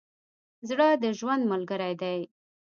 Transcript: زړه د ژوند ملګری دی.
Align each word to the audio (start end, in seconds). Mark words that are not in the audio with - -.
زړه 0.69 0.87
د 1.03 1.05
ژوند 1.19 1.43
ملګری 1.51 1.93
دی. 2.01 2.19